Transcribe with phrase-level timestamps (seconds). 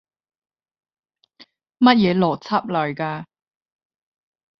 [1.77, 3.23] 乜嘢邏輯嚟㗎？